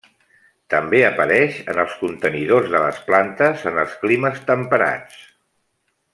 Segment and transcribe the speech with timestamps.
[0.73, 5.21] També apareix en els contenidors de les plantes en els climes temperats.